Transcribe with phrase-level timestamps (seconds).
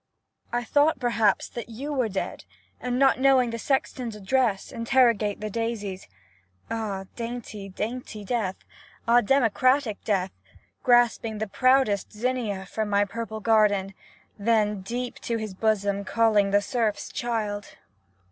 [0.51, 2.43] I thought perhaps that you were dead,
[2.79, 6.07] and not know ing the sexton's address, interrogate the daisies.
[6.71, 7.05] Ah!
[7.15, 8.55] dainty— dainty Death!
[9.07, 9.21] Ah!
[9.21, 10.31] democratic Death!
[10.81, 13.93] Grasping the proudest zinnia from my purple garden,—
[14.49, 17.75] then deep to his bosom calling the serf's child